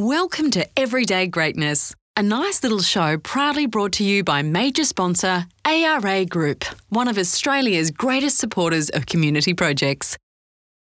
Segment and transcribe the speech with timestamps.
[0.00, 5.44] Welcome to Everyday Greatness, a nice little show proudly brought to you by major sponsor
[5.66, 10.16] ARA Group, one of Australia's greatest supporters of community projects.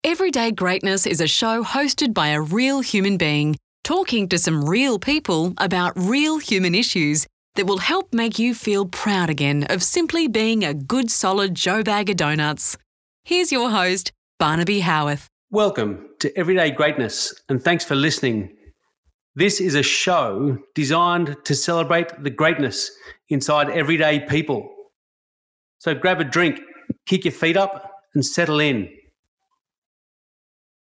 [0.05, 4.97] Everyday Greatness is a show hosted by a real human being talking to some real
[4.97, 10.29] people about real human issues that will help make you feel proud again of simply
[10.29, 12.77] being a good solid Joe bag of donuts.
[13.25, 15.27] Here's your host, Barnaby Howarth.
[15.49, 18.55] Welcome to Everyday Greatness, and thanks for listening.
[19.35, 22.91] This is a show designed to celebrate the greatness
[23.29, 24.69] inside everyday people.
[25.77, 26.59] So grab a drink,
[27.05, 28.89] kick your feet up, and settle in.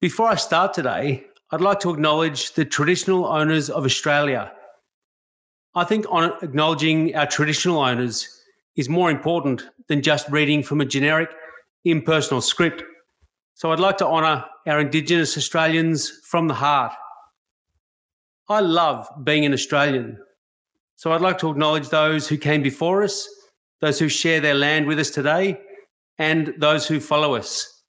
[0.01, 4.51] Before I start today, I'd like to acknowledge the traditional owners of Australia.
[5.75, 6.07] I think
[6.41, 8.27] acknowledging our traditional owners
[8.75, 11.29] is more important than just reading from a generic,
[11.85, 12.83] impersonal script.
[13.53, 16.93] So I'd like to honour our Indigenous Australians from the heart.
[18.49, 20.17] I love being an Australian.
[20.95, 23.27] So I'd like to acknowledge those who came before us,
[23.81, 25.59] those who share their land with us today,
[26.17, 27.83] and those who follow us.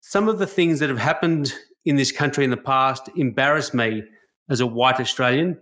[0.00, 1.52] Some of the things that have happened
[1.84, 4.02] in this country in the past embarrass me
[4.48, 5.58] as a white Australian.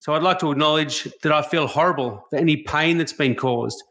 [0.00, 3.82] So I'd like to acknowledge that I feel horrible for any pain that's been caused.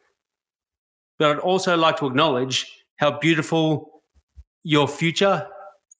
[1.19, 2.65] But I'd also like to acknowledge
[2.97, 4.01] how beautiful
[4.63, 5.47] your future,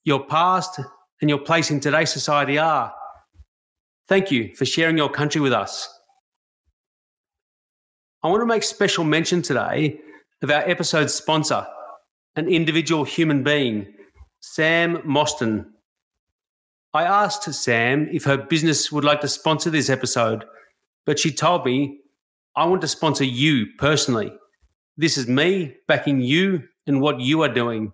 [0.04, 0.80] your past,
[1.20, 2.92] and your place in today's society are.
[4.08, 5.88] Thank you for sharing your country with us.
[8.22, 10.00] I want to make special mention today
[10.42, 11.66] of our episode sponsor,
[12.36, 13.94] an individual human being,
[14.40, 15.66] Sam Mostyn.
[16.94, 20.44] I asked Sam if her business would like to sponsor this episode,
[21.04, 22.00] but she told me,
[22.56, 24.32] I want to sponsor you personally.
[24.96, 27.92] This is me backing you and what you are doing.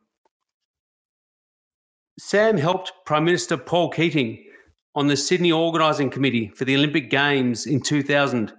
[2.18, 4.44] Sam helped Prime Minister Paul Keating
[4.94, 8.52] on the Sydney Organising Committee for the Olympic Games in 2000.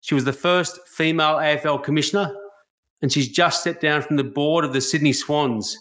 [0.00, 2.34] She was the first female AFL commissioner,
[3.00, 5.76] and she's just stepped down from the board of the Sydney Swans.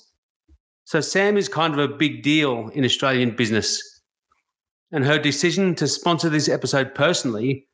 [0.83, 3.81] So, Sam is kind of a big deal in Australian business.
[4.91, 7.67] And her decision to sponsor this episode personally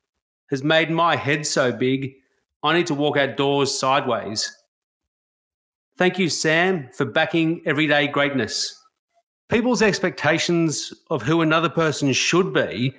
[0.50, 2.14] has made my head so big,
[2.62, 4.50] I need to walk outdoors sideways.
[5.98, 8.80] Thank you, Sam, for backing everyday greatness.
[9.54, 12.92] People's expectations of who another person should be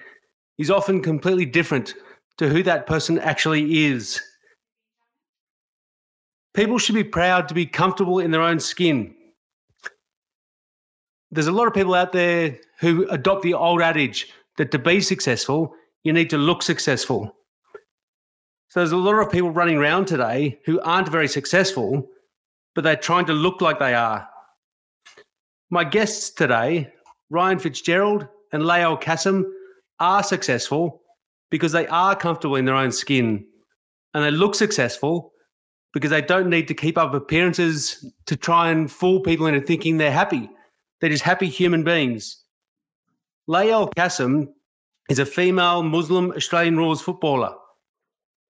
[0.57, 1.95] is often completely different
[2.37, 4.21] to who that person actually is.
[6.53, 9.13] People should be proud to be comfortable in their own skin.
[11.29, 15.01] There's a lot of people out there who adopt the old adage that to be
[15.01, 17.35] successful, you need to look successful.
[18.69, 22.07] So there's a lot of people running around today who aren't very successful
[22.75, 24.29] but they're trying to look like they are.
[25.71, 26.93] My guests today,
[27.29, 29.43] Ryan Fitzgerald and Lael Kassem,
[29.99, 31.01] are successful
[31.49, 33.45] because they are comfortable in their own skin
[34.13, 35.33] and they look successful
[35.93, 39.97] because they don't need to keep up appearances to try and fool people into thinking
[39.97, 40.49] they're happy.
[40.99, 42.43] They're just happy human beings.
[43.47, 44.49] Lael Kassem
[45.09, 47.55] is a female Muslim Australian rules footballer.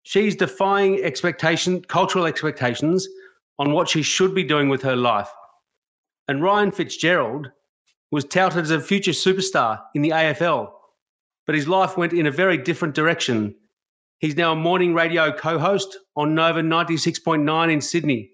[0.02, 3.08] She's defying expectation, cultural expectations
[3.58, 5.30] on what she should be doing with her life.
[6.28, 7.50] And Ryan Fitzgerald
[8.10, 10.70] was touted as a future superstar in the AFL,
[11.46, 13.54] but his life went in a very different direction.
[14.18, 18.30] He's now a morning radio co host on Nova 96.9 in Sydney.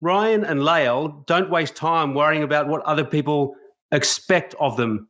[0.00, 3.54] Ryan and Lael don't waste time worrying about what other people
[3.90, 5.08] expect of them.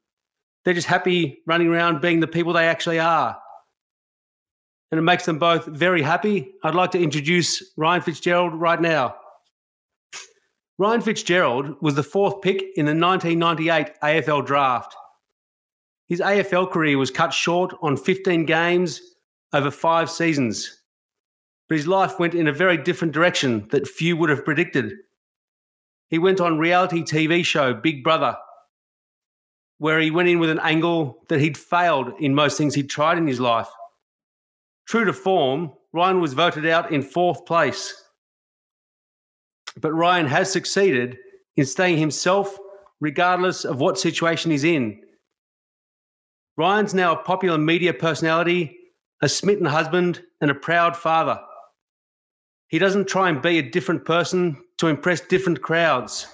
[0.65, 3.37] They're just happy running around being the people they actually are
[4.93, 6.53] and it makes them both very happy.
[6.63, 9.15] I'd like to introduce Ryan Fitzgerald right now.
[10.79, 14.97] Ryan Fitzgerald was the fourth pick in the 1998 AFL draft.
[16.09, 19.01] His AFL career was cut short on 15 games
[19.53, 20.83] over five seasons,
[21.69, 24.95] but his life went in a very different direction that few would have predicted.
[26.09, 28.37] He went on reality TV show Big Brother,
[29.79, 33.19] where he went in with an angle that he'd failed in most things he'd tried
[33.19, 33.69] in his life.
[34.87, 38.02] True to form, Ryan was voted out in fourth place.
[39.81, 41.17] But Ryan has succeeded
[41.57, 42.59] in staying himself
[43.01, 45.01] regardless of what situation he's in.
[46.57, 48.77] Ryan's now a popular media personality,
[49.23, 51.41] a smitten husband, and a proud father.
[52.69, 56.27] He doesn't try and be a different person to impress different crowds.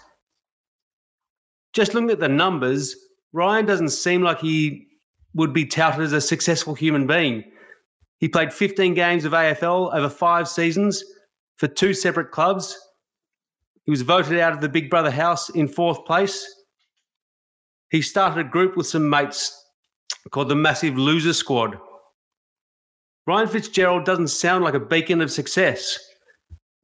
[1.72, 2.96] Just looking at the numbers,
[3.32, 4.86] Ryan doesn't seem like he
[5.34, 7.44] would be touted as a successful human being.
[8.18, 11.04] He played 15 games of AFL over five seasons
[11.56, 12.78] for two separate clubs.
[13.88, 16.46] He was voted out of the Big Brother house in fourth place.
[17.90, 19.64] he started a group with some mates
[20.30, 21.78] called the Massive Loser Squad.
[23.26, 25.98] Ryan Fitzgerald doesn't sound like a beacon of success,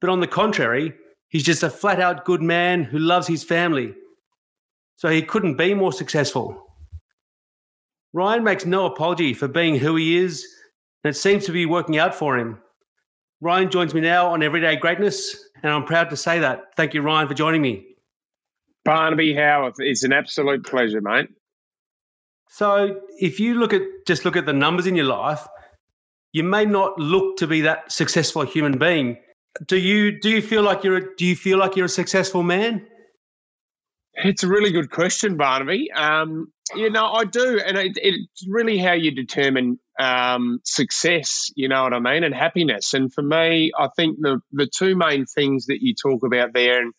[0.01, 0.95] but on the contrary,
[1.29, 3.93] he's just a flat out good man who loves his family.
[4.95, 6.59] So he couldn't be more successful.
[8.13, 10.43] Ryan makes no apology for being who he is,
[11.03, 12.63] and it seems to be working out for him.
[13.41, 16.75] Ryan joins me now on Everyday Greatness, and I'm proud to say that.
[16.75, 17.85] Thank you, Ryan, for joining me.
[18.85, 21.27] Barnaby Howarth, it's an absolute pleasure, mate.
[22.49, 25.45] So, if you look at just look at the numbers in your life,
[26.31, 29.17] you may not look to be that successful human being.
[29.65, 32.43] Do you do you feel like you're a, do you feel like you're a successful
[32.43, 32.85] man?
[34.13, 35.91] It's a really good question, Barnaby.
[35.91, 41.51] Um, you know, I do, and it, it's really how you determine um, success.
[41.55, 42.93] You know what I mean, and happiness.
[42.93, 46.81] And for me, I think the the two main things that you talk about there,
[46.81, 46.93] and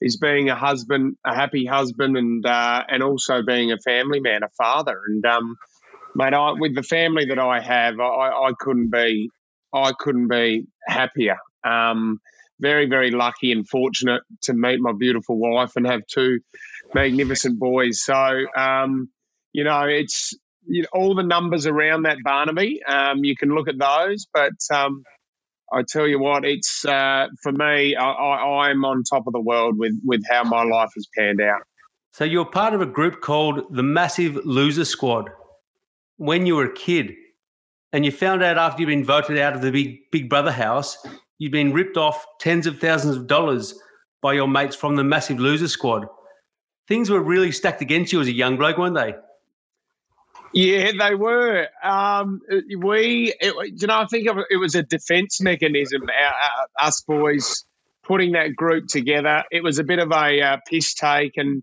[0.00, 4.42] is being a husband, a happy husband, and uh, and also being a family man,
[4.42, 4.98] a father.
[5.08, 5.56] And um,
[6.14, 9.30] mate, I, with the family that I have, I, I couldn't be,
[9.74, 11.36] I couldn't be happier.
[11.64, 12.20] Um,
[12.60, 16.40] very, very lucky and fortunate to meet my beautiful wife and have two
[16.94, 18.02] magnificent boys.
[18.02, 19.08] So, um,
[19.52, 20.34] you know, it's
[20.70, 22.82] you know, all the numbers around that Barnaby.
[22.84, 25.02] Um, you can look at those, but um,
[25.72, 27.96] I tell you what, it's uh, for me.
[27.96, 31.62] I, am on top of the world with with how my life has panned out.
[32.12, 35.30] So you're part of a group called the Massive Loser Squad.
[36.16, 37.14] When you were a kid,
[37.92, 40.98] and you found out after you'd been voted out of the Big Big Brother house,
[41.38, 43.74] you'd been ripped off tens of thousands of dollars
[44.22, 46.06] by your mates from the Massive Loser Squad.
[46.88, 49.14] Things were really stacked against you as a young bloke, weren't they?
[50.52, 51.68] Yeah, they were.
[51.82, 52.40] Um,
[52.78, 56.02] we, it, you know, I think it was a defence mechanism.
[56.02, 57.64] Our, us boys
[58.02, 59.44] putting that group together.
[59.50, 61.62] It was a bit of a uh, piss take, and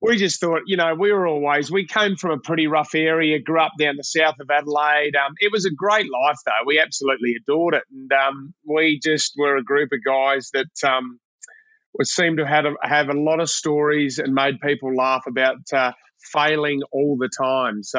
[0.00, 1.72] we just thought, you know, we were always.
[1.72, 5.16] We came from a pretty rough area, grew up down the south of Adelaide.
[5.16, 6.64] Um, it was a great life, though.
[6.66, 10.88] We absolutely adored it, and um, we just were a group of guys that.
[10.88, 11.18] Um,
[12.04, 15.92] seemed to have a, have a lot of stories and made people laugh about uh,
[16.32, 17.82] failing all the time.
[17.82, 17.98] So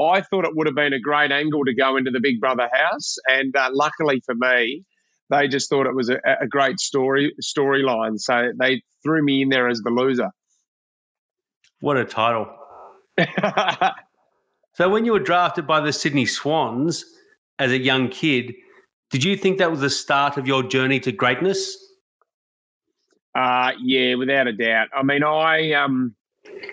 [0.00, 2.68] I thought it would have been a great angle to go into the Big Brother
[2.72, 4.84] house, and uh, luckily for me,
[5.30, 8.18] they just thought it was a, a great story storyline.
[8.18, 10.30] So they threw me in there as the loser.
[11.80, 12.48] What a title!
[14.74, 17.04] so when you were drafted by the Sydney Swans
[17.58, 18.54] as a young kid,
[19.10, 21.76] did you think that was the start of your journey to greatness?
[23.34, 24.88] Uh, yeah, without a doubt.
[24.94, 26.14] I mean, I um,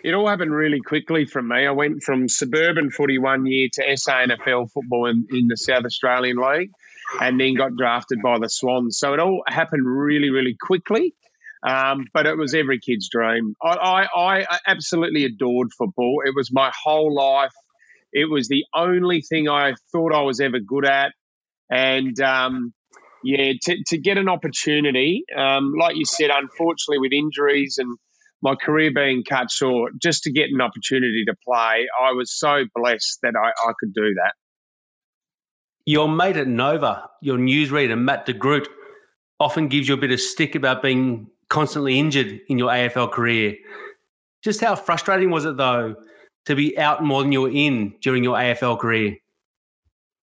[0.04, 1.66] it all happened really quickly from me.
[1.66, 6.38] I went from suburban footy one year to SANFL football in, in the South Australian
[6.38, 6.72] League
[7.20, 8.98] and then got drafted by the Swans.
[8.98, 11.14] So it all happened really, really quickly.
[11.68, 13.56] Um, but it was every kid's dream.
[13.64, 16.22] I, I, I, absolutely adored football.
[16.24, 17.54] It was my whole life.
[18.14, 21.14] It was the only thing I thought I was ever good at.
[21.72, 22.72] And um,
[23.24, 27.98] yeah, to, to, get an opportunity, um, like you said, unfortunately with injuries and
[28.46, 32.64] my career being cut short, just to get an opportunity to play, I was so
[32.76, 34.34] blessed that I, I could do that.
[35.88, 38.68] Your mate at Nova, your newsreader, Matt de Groot,
[39.40, 43.56] often gives you a bit of stick about being constantly injured in your AFL career.
[44.44, 45.96] Just how frustrating was it, though,
[46.46, 49.18] to be out more than you were in during your AFL career?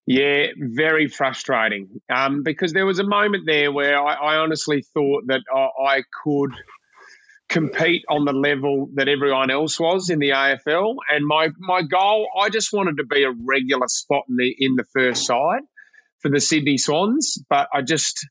[0.06, 2.00] Yeah, very frustrating.
[2.08, 6.02] Um, because there was a moment there where I, I honestly thought that I, I
[6.22, 6.52] could–
[7.52, 10.96] compete on the level that everyone else was in the AFL.
[11.10, 14.74] And my my goal, I just wanted to be a regular spot in the in
[14.76, 15.62] the first side
[16.20, 17.38] for the Sydney Swans.
[17.48, 18.26] But I just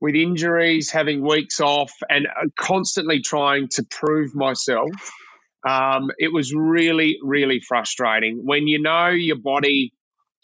[0.00, 4.90] with injuries, having weeks off, and uh, constantly trying to prove myself,
[5.66, 9.92] um, it was really, really frustrating when you know your body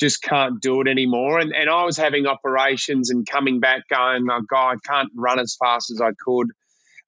[0.00, 1.38] just can't do it anymore.
[1.38, 5.38] And, and I was having operations and coming back going, oh, God, I can't run
[5.38, 6.48] as fast as I could.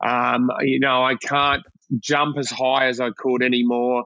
[0.04, 1.62] Um, you know, I can't
[1.98, 4.04] jump as high as I could anymore.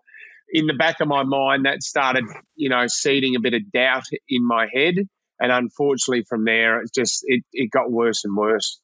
[0.51, 2.25] In the back of my mind, that started,
[2.55, 4.95] you know, seeding a bit of doubt in my head.
[5.41, 8.81] And unfortunately, from there, it just it, it got worse and worse.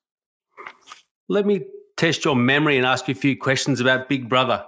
[1.29, 1.63] Let me
[1.97, 4.65] test your memory and ask you a few questions about Big Brother.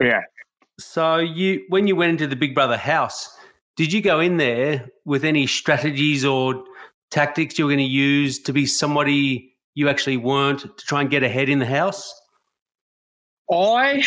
[0.00, 0.22] Yeah.
[0.80, 3.36] So you, when you went into the Big Brother house,
[3.76, 6.64] did you go in there with any strategies or
[7.10, 11.10] tactics you were going to use to be somebody you actually weren't to try and
[11.10, 12.14] get ahead in the house?
[13.52, 14.02] I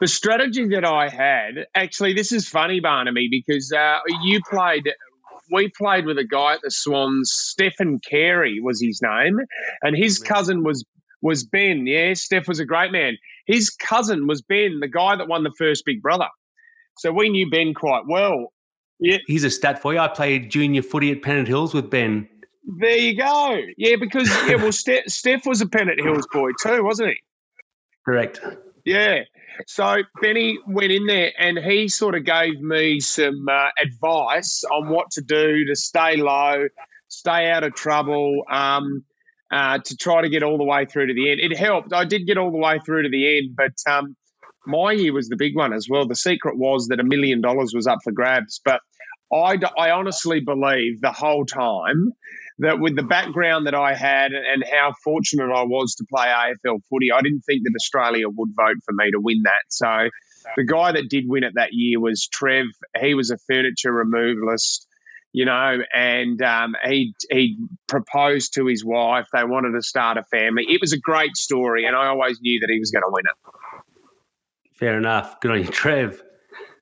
[0.00, 4.90] the strategy that I had actually this is funny Barnaby because uh, you played
[5.52, 9.38] we played with a guy at the Swans Stephen Carey was his name
[9.82, 10.84] and his cousin was
[11.20, 15.28] was Ben yeah Steph was a great man his cousin was Ben, the guy that
[15.28, 16.28] won the first Big Brother.
[16.98, 18.52] So we knew Ben quite well.
[19.00, 19.18] Yeah.
[19.26, 19.98] Here's a stat for you.
[19.98, 22.28] I played junior footy at Pennant Hills with Ben.
[22.64, 23.60] There you go.
[23.76, 27.16] Yeah, because yeah, well, Steph, Steph was a Pennant Hills boy too, wasn't he?
[28.04, 28.40] Correct.
[28.84, 29.20] Yeah.
[29.66, 34.88] So Benny went in there and he sort of gave me some uh, advice on
[34.88, 36.66] what to do to stay low,
[37.08, 39.04] stay out of trouble, um,
[39.50, 41.40] uh, to try to get all the way through to the end.
[41.40, 41.92] It helped.
[41.92, 44.16] I did get all the way through to the end, but um,
[44.66, 46.08] my year was the big one as well.
[46.08, 48.80] The secret was that a million dollars was up for grabs, but
[49.32, 52.12] I, I honestly believe the whole time
[52.58, 56.80] that with the background that I had and how fortunate I was to play AFL
[56.88, 59.64] footy, I didn't think that Australia would vote for me to win that.
[59.68, 60.08] So
[60.56, 62.66] the guy that did win it that year was Trev.
[63.00, 64.86] He was a furniture removalist,
[65.32, 67.58] you know, and um, he he
[67.88, 69.26] proposed to his wife.
[69.32, 70.64] They wanted to start a family.
[70.68, 73.24] It was a great story, and I always knew that he was going to win
[73.26, 73.82] it.
[74.74, 75.40] Fair enough.
[75.40, 76.22] Good on you, Trev.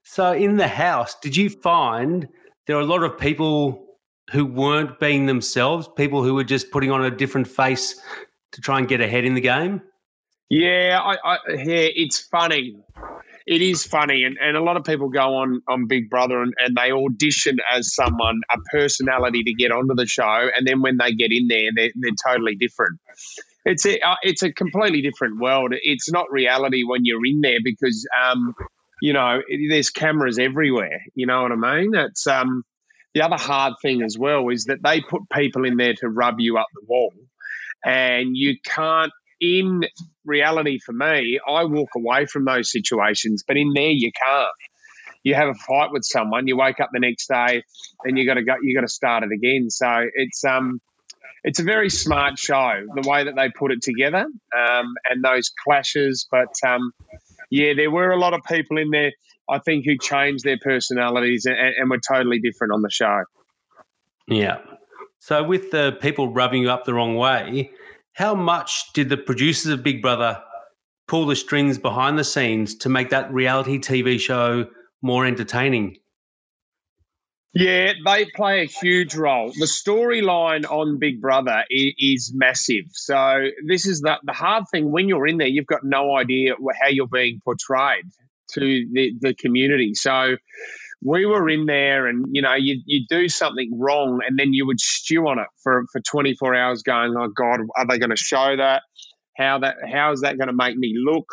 [0.02, 2.28] So in the house, did you find
[2.66, 3.91] there are a lot of people
[4.30, 8.00] who weren't being themselves, people who were just putting on a different face
[8.52, 9.82] to try and get ahead in the game?
[10.48, 12.76] Yeah, I, I, yeah, it's funny.
[13.46, 16.54] It is funny, and, and a lot of people go on on Big Brother and,
[16.58, 20.98] and they audition as someone, a personality to get onto the show, and then when
[20.98, 23.00] they get in there, they're, they're totally different.
[23.64, 25.72] It's a uh, it's a completely different world.
[25.72, 28.54] It's not reality when you're in there because um,
[29.00, 31.00] you know there's cameras everywhere.
[31.14, 31.94] You know what I mean?
[31.94, 32.62] It's um,
[33.14, 36.36] the other hard thing as well is that they put people in there to rub
[36.38, 37.12] you up the wall,
[37.84, 39.12] and you can't.
[39.40, 39.82] In
[40.24, 44.48] reality, for me, I walk away from those situations, but in there, you can't.
[45.24, 47.64] You have a fight with someone, you wake up the next day,
[48.04, 48.54] and you got to go.
[48.62, 49.68] You got to start it again.
[49.68, 50.80] So it's um,
[51.44, 54.26] it's a very smart show, the way that they put it together,
[54.56, 56.26] um, and those clashes.
[56.30, 56.92] But um,
[57.50, 59.12] yeah, there were a lot of people in there
[59.48, 63.24] I think, who changed their personalities and, and were totally different on the show.
[64.28, 64.58] Yeah.
[65.18, 67.70] So, with the people rubbing you up the wrong way,
[68.14, 70.42] how much did the producers of Big Brother
[71.08, 74.66] pull the strings behind the scenes to make that reality TV show
[75.00, 75.96] more entertaining?
[77.54, 79.48] Yeah, they play a huge role.
[79.48, 82.86] The storyline on Big Brother is, is, massive.
[82.92, 85.48] So this is the, the hard thing when you're in there.
[85.48, 88.06] You've got no idea how you're being portrayed
[88.54, 88.60] to
[88.92, 89.94] the, the community.
[89.94, 90.36] So
[91.04, 94.66] we were in there and, you know, you, you do something wrong and then you
[94.66, 98.16] would stew on it for, for 24 hours going, oh God, are they going to
[98.16, 98.82] show that?
[99.36, 101.26] How that, how is that going to make me look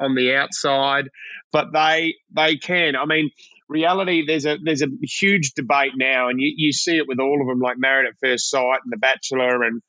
[0.00, 1.10] on the outside?
[1.52, 2.96] But they, they can.
[2.96, 3.30] I mean,
[3.68, 7.40] reality, there's a, there's a huge debate now and you, you see it with all
[7.42, 9.82] of them like Married at First Sight and The Bachelor and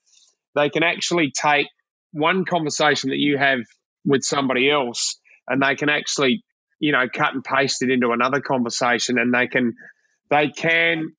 [0.56, 1.68] they can actually take
[2.12, 3.60] one conversation that you have
[4.06, 6.44] with somebody else and they can actually
[6.80, 9.74] you know, cut and paste it into another conversation, and they can
[10.30, 11.14] they can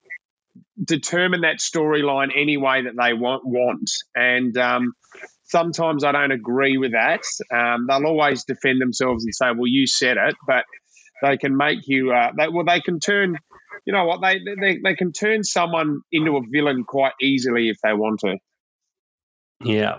[0.83, 3.43] determine that storyline any way that they want.
[3.45, 3.91] want.
[4.15, 4.93] And um,
[5.45, 7.23] sometimes I don't agree with that.
[7.53, 10.65] Um, they'll always defend themselves and say, "Well, you said it," but
[11.23, 12.13] they can make you.
[12.13, 13.39] Uh, they, well, they can turn.
[13.85, 14.21] You know what?
[14.21, 18.39] They, they they can turn someone into a villain quite easily if they want to.
[19.65, 19.99] Yeah.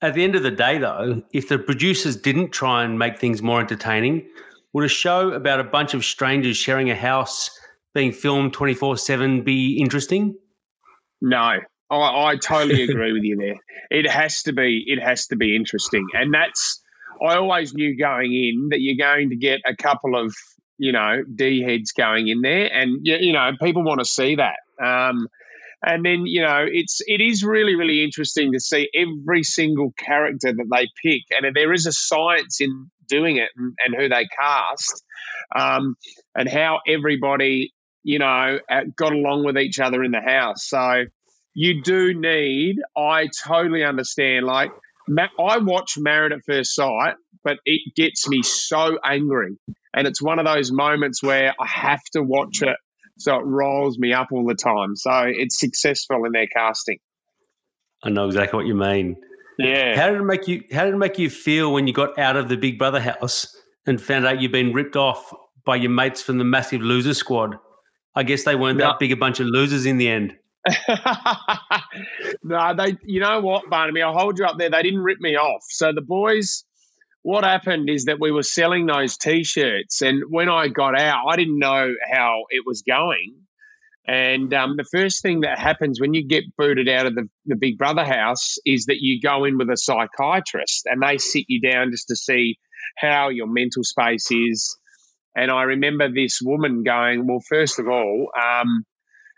[0.00, 3.42] At the end of the day, though, if the producers didn't try and make things
[3.42, 4.28] more entertaining,
[4.72, 7.50] would a show about a bunch of strangers sharing a house
[7.94, 10.36] being filmed 24 7 be interesting?
[11.20, 11.58] No,
[11.90, 13.56] I, I totally agree with you there.
[13.90, 14.84] It has to be.
[14.86, 16.82] It has to be interesting, and that's.
[17.20, 20.32] I always knew going in that you're going to get a couple of
[20.78, 24.58] you know d heads going in there, and you know people want to see that.
[24.80, 25.26] Um,
[25.82, 30.52] and then you know it's it is really really interesting to see every single character
[30.52, 34.26] that they pick, and there is a science in doing it and, and who they
[34.38, 35.04] cast,
[35.54, 35.96] um,
[36.34, 37.72] and how everybody,
[38.02, 40.68] you know, uh, got along with each other in the house.
[40.68, 41.04] So
[41.54, 44.46] you do need, I totally understand.
[44.46, 44.70] Like,
[45.38, 49.56] I watch Married at First Sight, but it gets me so angry.
[49.94, 52.76] And it's one of those moments where I have to watch it
[53.18, 54.94] so it rolls me up all the time.
[54.94, 56.98] So it's successful in their casting.
[58.04, 59.16] I know exactly what you mean.
[59.58, 59.96] Yeah.
[59.96, 60.64] How did it make you?
[60.72, 63.56] How did it make you feel when you got out of the Big Brother house
[63.86, 65.34] and found out you'd been ripped off
[65.64, 67.56] by your mates from the massive loser squad?
[68.14, 68.86] I guess they weren't no.
[68.86, 70.36] that big a bunch of losers in the end.
[72.42, 72.96] no, they.
[73.04, 74.02] You know what, Barnaby?
[74.02, 74.70] I'll hold you up there.
[74.70, 75.64] They didn't rip me off.
[75.68, 76.64] So the boys.
[77.22, 81.36] What happened is that we were selling those T-shirts, and when I got out, I
[81.36, 83.34] didn't know how it was going.
[84.08, 87.56] And um, the first thing that happens when you get booted out of the, the
[87.56, 91.60] Big Brother house is that you go in with a psychiatrist and they sit you
[91.60, 92.58] down just to see
[92.96, 94.78] how your mental space is.
[95.36, 98.86] And I remember this woman going, Well, first of all, um,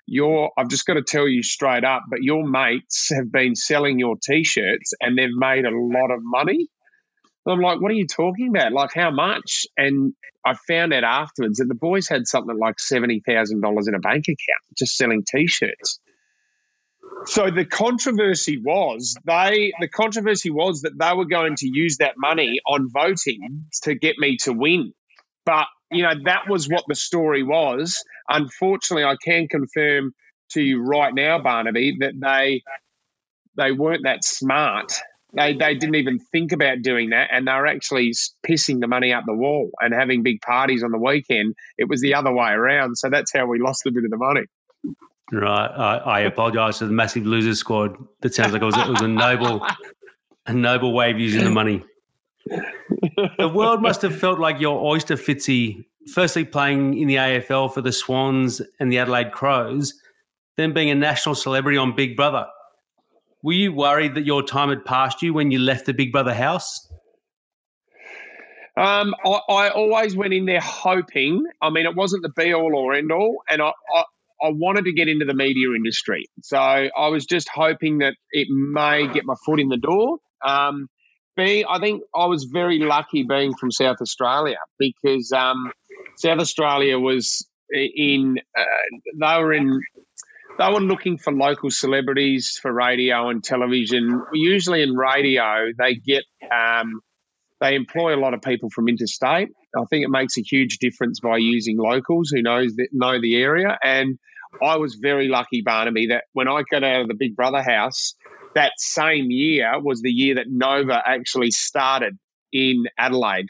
[0.06, 3.98] your I've just got to tell you straight up, but your mates have been selling
[3.98, 6.68] your t-shirts and they've made a lot of money.
[7.47, 8.73] And I'm like, what are you talking about?
[8.73, 9.66] Like how much?
[9.76, 13.94] And I found out afterwards that the boys had something like seventy thousand dollars in
[13.94, 16.00] a bank account just selling t-shirts.
[17.26, 22.14] So the controversy was they the controversy was that they were going to use that
[22.16, 24.92] money on voting to get me to win.
[25.44, 28.04] But you know, that was what the story was.
[28.28, 30.12] Unfortunately, I can confirm
[30.50, 32.62] to you right now, Barnaby, that they
[33.56, 34.92] they weren't that smart.
[35.32, 38.12] They they didn't even think about doing that, and they were actually
[38.46, 41.54] pissing the money up the wall and having big parties on the weekend.
[41.78, 44.16] It was the other way around, so that's how we lost a bit of the
[44.16, 44.46] money.
[45.32, 47.96] Right, I, I apologise to the massive losers squad.
[48.22, 49.64] That sounds like it was, it was a noble,
[50.46, 51.84] a noble way of using the money
[53.38, 55.84] the world must have felt like your oyster, Fitzy.
[56.12, 59.94] Firstly, playing in the AFL for the Swans and the Adelaide Crows,
[60.56, 62.46] then being a national celebrity on Big Brother.
[63.42, 66.35] Were you worried that your time had passed you when you left the Big Brother
[66.35, 66.87] house?
[68.76, 71.44] Um, I, I, always went in there hoping.
[71.61, 74.04] I mean, it wasn't the be all or end all, and I, I,
[74.42, 76.26] I wanted to get into the media industry.
[76.42, 80.18] So I was just hoping that it may get my foot in the door.
[80.44, 80.88] Um,
[81.37, 85.73] being, I think I was very lucky being from South Australia because um,
[86.16, 88.62] South Australia was in, uh,
[89.20, 89.80] they were in,
[90.60, 94.22] they were looking for local celebrities for radio and television.
[94.34, 97.00] Usually in radio, they get, um,
[97.60, 99.48] they employ a lot of people from interstate.
[99.74, 103.36] I think it makes a huge difference by using locals who knows that know the
[103.36, 103.78] area.
[103.82, 104.18] And
[104.62, 108.14] I was very lucky, Barnaby, that when I got out of the Big Brother house,
[108.54, 112.18] that same year was the year that Nova actually started
[112.52, 113.46] in Adelaide,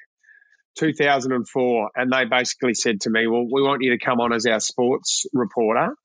[0.78, 1.90] 2004.
[1.96, 4.60] And they basically said to me, Well, we want you to come on as our
[4.60, 5.96] sports reporter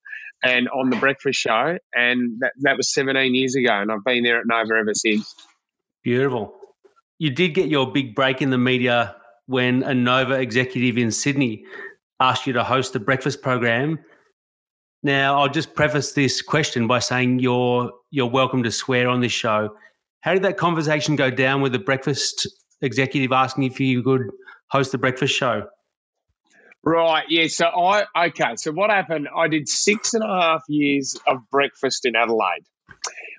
[0.45, 1.77] and on the breakfast show.
[1.93, 3.73] And that, that was 17 years ago.
[3.73, 5.33] And I've been there at Nova ever since.
[6.03, 6.53] Beautiful.
[7.17, 9.15] You did get your big break in the media
[9.47, 11.65] when a Nova executive in Sydney
[12.19, 13.99] asked you to host the breakfast program
[15.05, 19.31] now, I'll just preface this question by saying you're you're welcome to swear on this
[19.31, 19.75] show.
[20.21, 22.47] How did that conversation go down with the breakfast
[22.81, 24.31] executive asking if you could
[24.71, 25.67] host the breakfast show?
[26.85, 27.25] Right.
[27.29, 27.47] Yeah.
[27.47, 28.55] So I okay.
[28.57, 29.27] So what happened?
[29.35, 32.65] I did six and a half years of breakfast in Adelaide,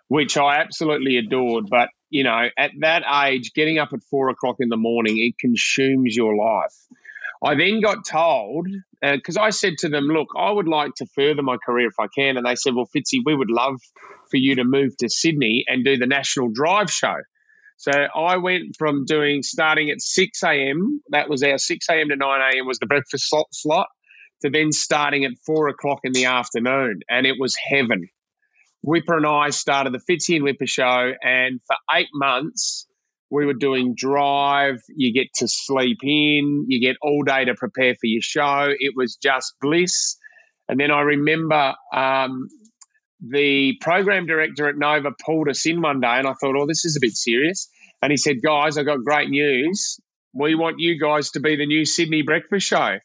[0.08, 1.66] which I absolutely adored.
[1.70, 5.38] But you know, at that age, getting up at four o'clock in the morning, it
[5.38, 6.74] consumes your life.
[7.44, 8.66] I then got told
[9.00, 12.00] because uh, I said to them, "Look, I would like to further my career if
[12.00, 13.76] I can," and they said, "Well, Fitzy, we would love
[14.28, 17.14] for you to move to Sydney and do the national drive show."
[17.76, 21.00] So I went from doing starting at six a.m.
[21.10, 22.08] That was our six a.m.
[22.08, 22.66] to nine a.m.
[22.66, 23.88] was the breakfast slot, slot
[24.42, 28.08] to then starting at four o'clock in the afternoon, and it was heaven.
[28.86, 32.86] Wippa and I started the Fitzy and Wippa show, and for eight months
[33.30, 34.80] we were doing drive.
[34.94, 36.66] You get to sleep in.
[36.68, 38.68] You get all day to prepare for your show.
[38.78, 40.16] It was just bliss.
[40.68, 42.48] And then I remember um,
[43.30, 46.84] the program director at Nova pulled us in one day, and I thought, oh, this
[46.84, 47.68] is a bit serious.
[48.02, 49.98] And he said, guys, I've got great news.
[50.32, 52.98] We want you guys to be the new Sydney breakfast show.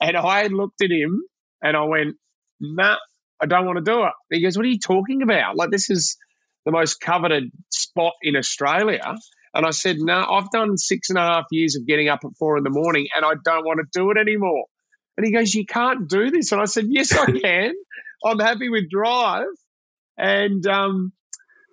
[0.00, 1.22] And I looked at him
[1.62, 2.16] and I went,
[2.60, 2.96] nah,
[3.40, 4.12] I don't want to do it.
[4.30, 5.56] He goes, what are you talking about?
[5.56, 6.18] Like, this is
[6.64, 9.16] the most coveted spot in Australia.
[9.54, 12.36] And I said, No, I've done six and a half years of getting up at
[12.38, 14.64] four in the morning and I don't want to do it anymore.
[15.16, 16.50] And he goes, You can't do this.
[16.50, 17.72] And I said, Yes, I can.
[18.24, 19.46] I'm happy with drive.
[20.16, 21.12] And um,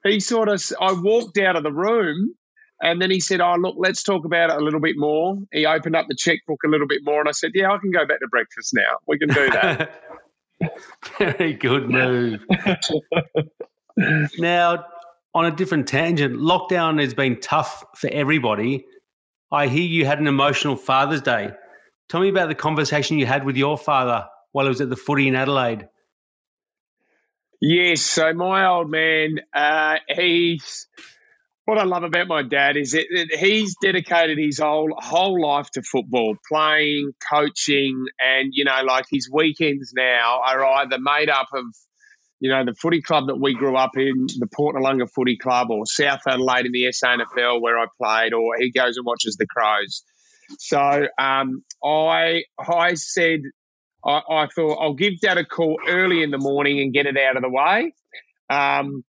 [0.04, 2.36] he sort of, I walked out of the room
[2.82, 5.38] and then he said, Oh, look, let's talk about it a little bit more.
[5.54, 7.20] He opened up the checkbook a little bit more.
[7.20, 8.98] And I said, Yeah, I can go back to breakfast now.
[9.08, 10.02] We can do that.
[11.18, 12.46] Very good move.
[14.38, 14.86] now,
[15.34, 18.86] on a different tangent, lockdown has been tough for everybody.
[19.52, 21.52] I hear you had an emotional Father's Day.
[22.10, 24.96] Tell me about the conversation you had with your father while he was at the
[24.96, 25.88] footy in Adelaide.
[27.62, 30.88] Yes, so my old man, uh, he's
[31.66, 33.06] what I love about my dad is that
[33.40, 39.30] he's dedicated his whole whole life to football, playing, coaching, and you know, like his
[39.32, 41.66] weekends now are either made up of
[42.42, 45.70] you know, the footy club that we grew up in, the Port Noarlunga Footy Club,
[45.70, 49.46] or South Adelaide in the SANFL where I played, or he goes and watches the
[49.46, 50.04] Crows.
[50.58, 53.42] So um, I I said
[54.06, 57.18] I, I, thought I'll give Dad a call early in the morning and get it
[57.18, 57.94] out of the way.
[58.50, 59.04] Um,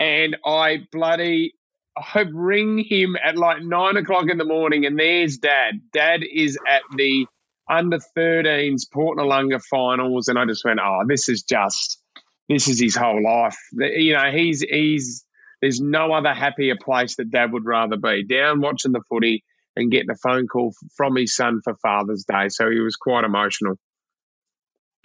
[0.00, 1.54] and I bloody
[1.96, 5.80] I ring him at like nine o'clock in the morning, and there's Dad.
[5.92, 7.26] Dad is at the
[7.68, 12.00] under 13s Port Noarlunga finals, and I just went, "Oh, this is just
[12.48, 15.24] this is his whole life." You know, he's he's
[15.62, 19.42] there's no other happier place that Dad would rather be down watching the footy
[19.74, 22.48] and getting a phone call from his son for Father's Day.
[22.48, 23.78] So he was quite emotional.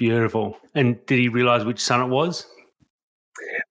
[0.02, 0.58] Beautiful.
[0.74, 2.48] And did he realise which son it was?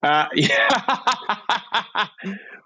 [0.01, 2.07] Uh, yeah.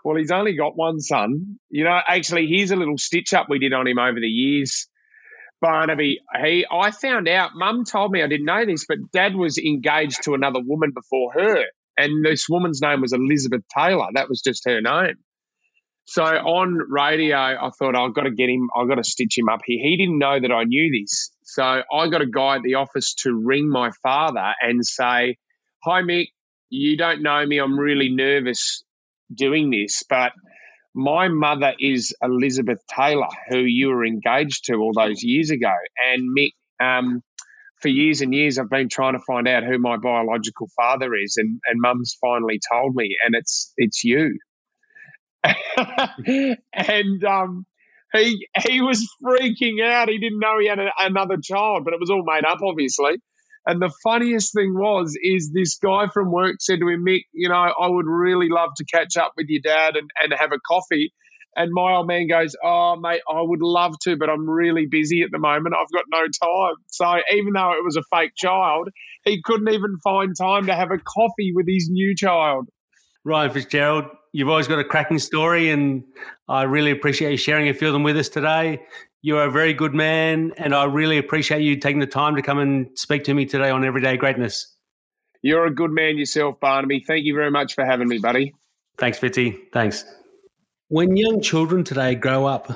[0.05, 1.59] well, he's only got one son.
[1.70, 4.87] You know, actually, here's a little stitch up we did on him over the years.
[5.62, 9.57] Barnaby, he, I found out, mum told me, I didn't know this, but dad was
[9.57, 11.64] engaged to another woman before her.
[11.96, 14.09] And this woman's name was Elizabeth Taylor.
[14.12, 15.14] That was just her name.
[16.05, 19.48] So on radio, I thought I've got to get him, I've got to stitch him
[19.48, 19.79] up here.
[19.83, 21.34] He didn't know that I knew this.
[21.44, 25.37] So I got a guy at the office to ring my father and say,
[25.85, 26.28] Hi, Mick,
[26.70, 27.59] you don't know me.
[27.59, 28.83] I'm really nervous
[29.33, 30.33] doing this, but
[30.94, 35.72] my mother is Elizabeth Taylor, who you were engaged to all those years ago.
[36.12, 37.22] And Mick, um,
[37.83, 41.37] for years and years, I've been trying to find out who my biological father is,
[41.37, 44.38] and, and Mum's finally told me, and it's it's you.
[46.72, 47.66] and um,
[48.16, 50.09] he he was freaking out.
[50.09, 53.16] He didn't know he had a, another child, but it was all made up, obviously.
[53.66, 57.48] And the funniest thing was, is this guy from work said to him, Mick, you
[57.48, 60.61] know, I would really love to catch up with your dad and, and have a
[60.66, 61.14] coffee.
[61.57, 65.22] And my old man goes, Oh, mate, I would love to, but I'm really busy
[65.22, 65.74] at the moment.
[65.74, 66.74] I've got no time.
[66.88, 68.88] So even though it was a fake child,
[69.24, 72.68] he couldn't even find time to have a coffee with his new child.
[73.24, 76.04] Ryan Fitzgerald, you've always got a cracking story, and
[76.46, 78.82] I really appreciate you sharing a few of them with us today.
[79.22, 82.58] You're a very good man, and I really appreciate you taking the time to come
[82.58, 84.76] and speak to me today on Everyday Greatness.
[85.40, 87.04] You're a good man yourself, Barnaby.
[87.06, 88.54] Thank you very much for having me, buddy.
[88.98, 89.58] Thanks, Fitzy.
[89.72, 90.04] Thanks.
[90.88, 92.70] When young children today grow up,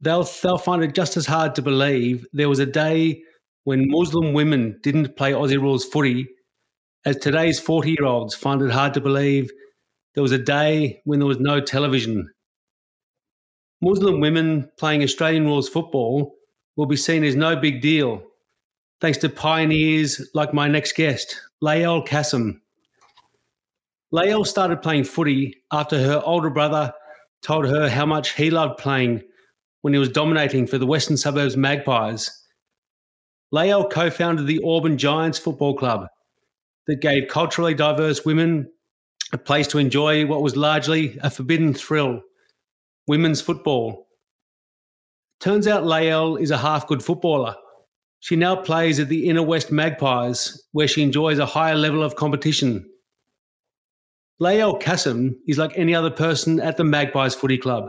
[0.00, 3.22] they'll they'll find it just as hard to believe there was a day
[3.64, 6.28] when Muslim women didn't play Aussie rules footy
[7.04, 9.50] as today's 40 year olds find it hard to believe
[10.14, 12.28] there was a day when there was no television
[13.82, 16.34] Muslim women playing Australian rules football
[16.76, 18.22] will be seen as no big deal,
[19.00, 22.60] thanks to pioneers like my next guest, Lael Kassem.
[24.12, 26.92] Lael started playing footy after her older brother
[27.42, 29.22] told her how much he loved playing
[29.80, 32.30] when he was dominating for the Western Suburbs Magpies.
[33.50, 36.06] Lael co founded the Auburn Giants Football Club
[36.90, 38.68] that gave culturally diverse women
[39.32, 42.20] a place to enjoy what was largely a forbidden thrill
[43.06, 44.08] women's football.
[45.38, 47.54] Turns out Lael is a half good footballer.
[48.18, 52.16] She now plays at the Inner West Magpies, where she enjoys a higher level of
[52.16, 52.84] competition.
[54.38, 57.88] Lael Kassem is like any other person at the Magpies Footy Club.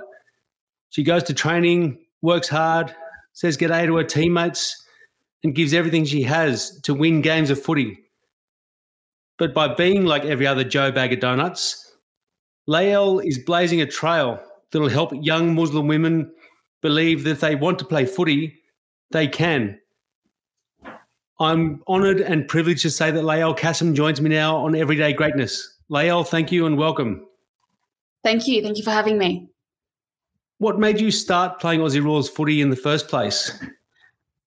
[0.90, 2.96] She goes to training, works hard,
[3.34, 4.76] says g'day to her teammates,
[5.44, 7.98] and gives everything she has to win games of footy.
[9.42, 11.96] But by being like every other Joe Bag of Donuts,
[12.68, 14.40] Lael is blazing a trail
[14.72, 16.32] that'll help young Muslim women
[16.84, 18.54] believe that if they want to play footy,
[19.10, 19.80] they can.
[21.40, 25.76] I'm honoured and privileged to say that Lael Kassem joins me now on Everyday Greatness.
[25.90, 27.26] Lael, thank you and welcome.
[28.24, 28.62] Thank you.
[28.62, 29.50] Thank you for having me.
[30.60, 33.60] What made you start playing Aussie rules footy in the first place?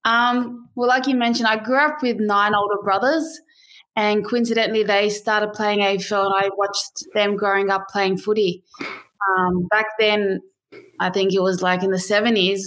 [0.05, 3.41] Um, well, like you mentioned, I grew up with nine older brothers,
[3.97, 8.65] and coincidentally, they started playing AFL, and I watched them growing up playing footy.
[9.29, 10.41] Um, back then,
[11.01, 12.61] I think it was like in the 70s,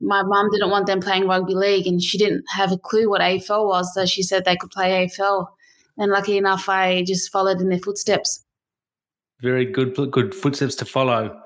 [0.00, 3.20] my mum didn't want them playing rugby league and she didn't have a clue what
[3.20, 3.92] AFL was.
[3.94, 5.48] So she said they could play AFL.
[5.98, 8.44] And lucky enough, I just followed in their footsteps.
[9.40, 11.38] Very good, good footsteps to follow.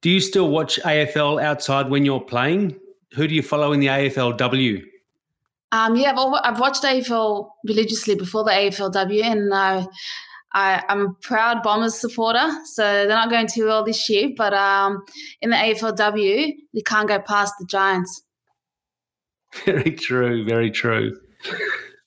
[0.00, 2.78] Do you still watch AFL outside when you're playing?
[3.14, 4.82] Who do you follow in the AFLW?
[5.72, 9.86] Um, yeah, I've, I've watched AFL religiously before the AFLW, and uh,
[10.52, 14.28] I, am a proud Bombers supporter, so they're not going too well this year.
[14.36, 15.02] But um,
[15.40, 18.22] in the AFLW, you can't go past the Giants.
[19.64, 20.44] Very true.
[20.44, 21.18] Very true.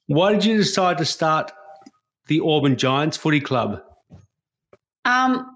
[0.06, 1.51] Why did you decide to start
[2.28, 3.82] the Auburn Giants Footy Club?
[5.06, 5.54] Um,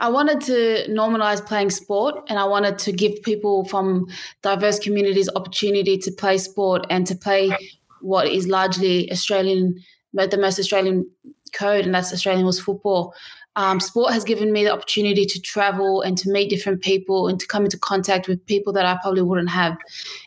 [0.00, 4.06] I wanted to normalize playing sport and I wanted to give people from
[4.42, 7.56] diverse communities opportunity to play sport and to play
[8.00, 9.76] what is largely Australian,
[10.12, 11.10] the most Australian
[11.54, 13.14] code, and that's Australian rules football.
[13.56, 17.38] Um, sport has given me the opportunity to travel and to meet different people and
[17.38, 19.76] to come into contact with people that I probably wouldn't have.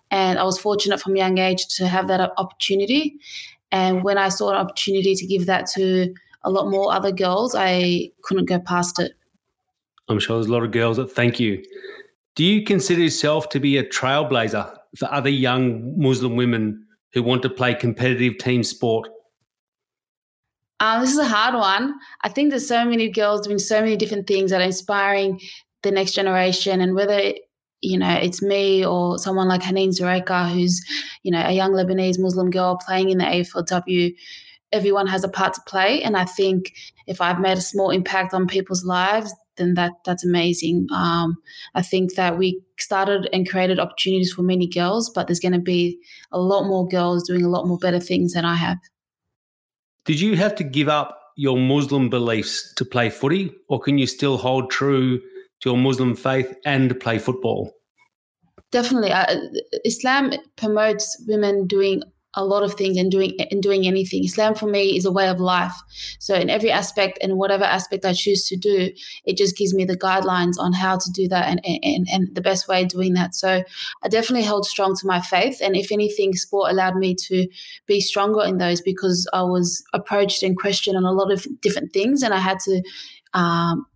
[0.10, 3.18] And I was fortunate from a young age to have that opportunity.
[3.72, 7.54] And when I saw an opportunity to give that to a lot more other girls,
[7.54, 9.12] I couldn't go past it.
[10.10, 11.64] I'm sure there's a lot of girls that thank you.
[12.36, 17.42] Do you consider yourself to be a trailblazer for other young Muslim women who want
[17.42, 19.10] to play competitive team sport?
[20.80, 21.96] Um, this is a hard one.
[22.22, 25.42] I think there's so many girls doing so many different things that are inspiring
[25.84, 27.34] the next generation, and whether
[27.82, 30.86] you know it's me or someone like Haneen Zreika, who's
[31.24, 34.14] you know a young Lebanese Muslim girl playing in the AFLW,
[34.72, 36.74] everyone has a part to play, and I think
[37.08, 40.88] if I've made a small impact on people's lives, then that that's amazing.
[40.94, 41.38] Um,
[41.76, 45.60] I think that we started and created opportunities for many girls, but there's going to
[45.60, 46.00] be
[46.32, 48.78] a lot more girls doing a lot more better things than I have.
[50.06, 54.08] Did you have to give up your Muslim beliefs to play footy, or can you
[54.08, 57.74] still hold true to your Muslim faith and play football?
[58.72, 59.38] Definitely, uh,
[59.86, 62.04] Islam promotes women doing
[62.38, 64.24] a lot of things and doing and doing anything.
[64.24, 65.74] Islam for me is a way of life.
[66.20, 68.92] So in every aspect and whatever aspect I choose to do,
[69.26, 72.42] it just gives me the guidelines on how to do that and and, and the
[72.42, 73.34] best way of doing that.
[73.34, 73.64] So
[74.04, 75.60] I definitely held strong to my faith.
[75.62, 77.48] And if anything, sport allowed me to
[77.88, 81.92] be stronger in those because I was approached and questioned on a lot of different
[81.92, 82.84] things and I had to
[83.34, 83.88] um,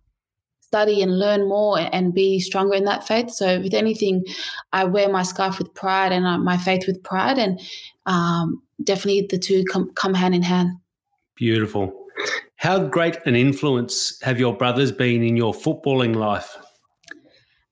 [0.72, 3.30] study and learn more and be stronger in that faith.
[3.30, 4.24] So, with anything,
[4.72, 7.38] I wear my scarf with pride and uh, my faith with pride.
[7.38, 7.60] And
[8.06, 10.70] um, definitely the two come, come hand in hand.
[11.36, 11.92] Beautiful.
[12.56, 16.56] How great an influence have your brothers been in your footballing life?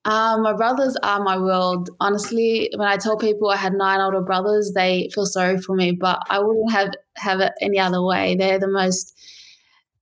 [0.04, 1.88] Um, my brothers are my world.
[2.00, 5.92] Honestly, when I tell people I had nine older brothers, they feel sorry for me,
[5.92, 8.34] but I wouldn't have have it any other way.
[8.34, 9.16] They're the most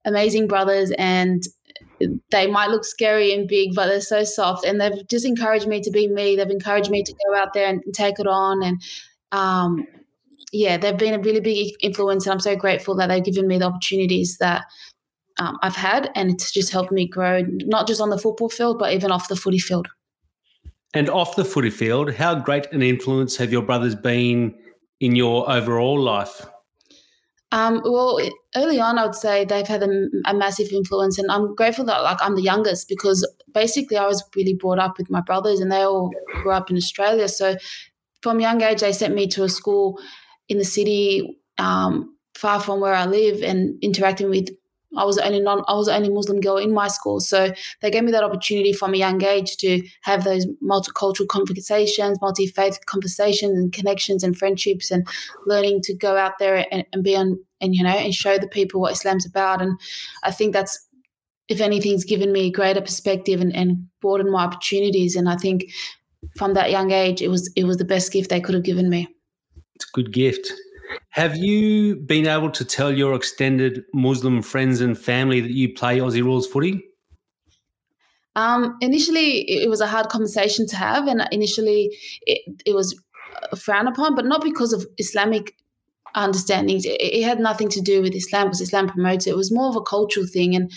[0.05, 1.43] amazing brothers, and
[2.31, 4.65] they might look scary and big, but they're so soft.
[4.65, 6.37] And they've just encouraged me to be me.
[6.37, 8.63] They've encouraged me to go out there and take it on.
[8.63, 8.83] And
[9.33, 9.87] um,
[10.53, 13.59] yeah, they've been a really big influence, and I'm so grateful that they've given me
[13.59, 14.65] the opportunities that
[15.39, 18.79] um, I've had, and it's just helped me grow, not just on the football field,
[18.79, 19.89] but even off the footy field.
[20.95, 24.55] And off the footy field, how great an influence have your brothers been
[25.01, 26.47] in your overall life?
[27.51, 28.21] Um, well,
[28.57, 32.03] early on, I would say they've had a, a, massive influence, and I'm grateful that
[32.03, 35.73] like I'm the youngest because basically I was really brought up with my brothers, and
[35.73, 36.11] they all
[36.43, 37.27] grew up in Australia.
[37.27, 37.57] So
[38.23, 39.99] from young age, they sent me to a school
[40.49, 44.51] in the city, um, far from where I live, and interacting with.
[44.97, 45.63] I was the only non.
[45.69, 48.73] I was the only Muslim girl in my school, so they gave me that opportunity
[48.73, 54.37] from a young age to have those multicultural conversations, multi faith conversations, and connections and
[54.37, 55.07] friendships, and
[55.47, 58.49] learning to go out there and, and be on and you know and show the
[58.49, 59.61] people what Islam's about.
[59.61, 59.79] And
[60.23, 60.87] I think that's
[61.49, 65.17] if anything's given me a greater perspective and, and broadened my opportunities.
[65.17, 65.65] And I think
[66.37, 68.89] from that young age, it was it was the best gift they could have given
[68.89, 69.09] me.
[69.75, 70.53] It's a good gift.
[71.11, 75.99] Have you been able to tell your extended Muslim friends and family that you play
[75.99, 76.85] Aussie rules footy?
[78.37, 82.97] Um, initially, it was a hard conversation to have, and initially, it, it was
[83.57, 85.57] frowned upon, but not because of Islamic
[86.15, 86.85] understandings.
[86.85, 89.31] It, it, had nothing to do with Islam because Islam promotes it.
[89.31, 90.71] It was more of a cultural thing, and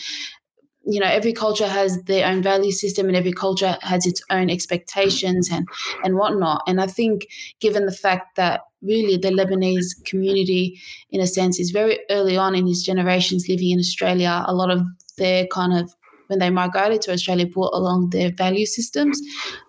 [0.85, 4.49] you know every culture has their own value system and every culture has its own
[4.49, 5.67] expectations and
[6.03, 6.61] and whatnot.
[6.67, 7.27] And i think
[7.59, 10.79] given the fact that really the lebanese community
[11.11, 14.71] in a sense is very early on in his generations living in australia a lot
[14.71, 14.81] of
[15.17, 15.93] their kind of
[16.27, 19.21] when they migrated to australia brought along their value systems.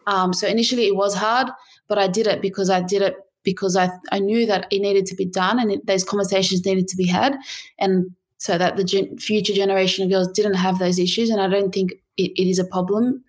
[0.07, 1.49] Um, so initially it was hard
[1.89, 5.07] but i did it because i did it because I, I knew that it needed
[5.07, 7.37] to be done and it, those conversations needed to be had.
[7.79, 11.31] And so that the gen- future generation of girls didn't have those issues.
[11.31, 13.23] And I don't think it, it is a problem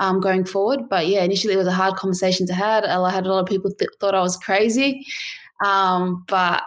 [0.00, 0.88] um, going forward.
[0.90, 2.82] But yeah, initially it was a hard conversation to have.
[2.82, 5.06] I had a lot of people th- thought I was crazy.
[5.64, 6.64] Um, but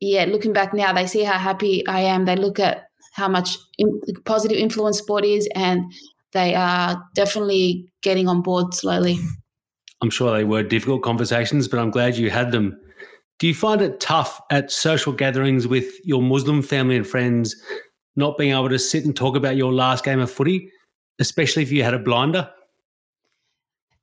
[0.00, 2.24] yeah, looking back now, they see how happy I am.
[2.24, 5.92] They look at how much in- positive influence sport is, and
[6.32, 9.18] they are definitely getting on board slowly.
[10.00, 12.79] I'm sure they were difficult conversations, but I'm glad you had them.
[13.40, 17.56] Do you find it tough at social gatherings with your Muslim family and friends
[18.14, 20.70] not being able to sit and talk about your last game of footy,
[21.18, 22.50] especially if you had a blinder?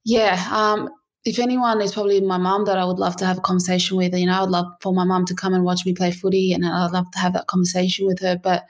[0.03, 0.43] Yeah.
[0.51, 0.89] Um,
[1.23, 4.15] if anyone is probably my mum that I would love to have a conversation with,
[4.15, 6.51] you know, I would love for my mum to come and watch me play footy
[6.51, 8.39] and I'd love to have that conversation with her.
[8.41, 8.63] But,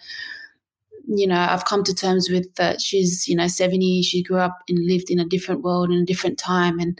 [1.08, 4.58] you know, I've come to terms with that she's, you know, 70, she grew up
[4.68, 6.78] and lived in a different world in a different time.
[6.78, 7.00] And,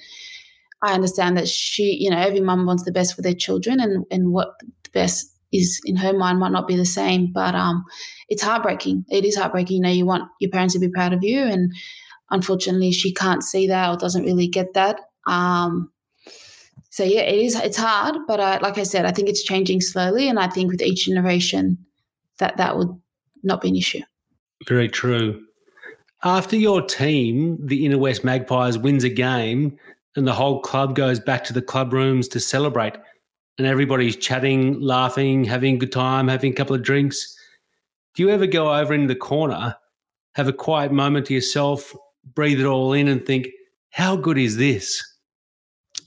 [0.82, 4.06] I understand that she, you know, every mum wants the best for their children, and
[4.12, 7.32] and what the best is in her mind might not be the same.
[7.34, 7.86] But um,
[8.30, 9.06] it's heartbreaking.
[9.10, 9.78] It is heartbreaking.
[9.78, 11.74] You know, you want your parents to be proud of you, and
[12.30, 15.00] unfortunately, she can't see that or doesn't really get that.
[15.26, 15.92] Um,
[16.90, 17.56] so yeah, it is.
[17.56, 20.72] It's hard, but I, like I said, I think it's changing slowly, and I think
[20.72, 21.78] with each generation,
[22.40, 22.90] that that would
[23.44, 24.02] not be an issue.
[24.68, 25.44] Very true.
[26.24, 29.78] After your team, the Inner West Magpies, wins a game
[30.18, 32.96] and the whole club goes back to the club rooms to celebrate,
[33.58, 37.38] and everybody's chatting, laughing, having a good time, having a couple of drinks,
[38.16, 39.76] do you ever go over in the corner,
[40.34, 41.94] have a quiet moment to yourself,
[42.34, 43.48] breathe it all in, and think,
[43.92, 45.04] how good is this?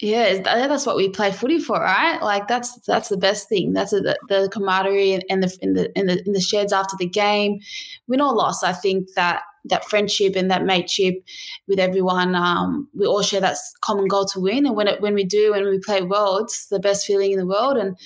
[0.00, 2.20] Yeah, that's what we play footy for, right?
[2.20, 3.74] Like that's that's the best thing.
[3.74, 7.06] That's the, the camaraderie and the in the in the in the sheds after the
[7.06, 7.60] game,
[8.08, 8.62] win or loss.
[8.62, 11.22] I think that that friendship and that mateship
[11.68, 12.34] with everyone.
[12.34, 15.52] Um, we all share that common goal to win, and when it, when we do,
[15.52, 17.96] when we play well, it's the best feeling in the world, and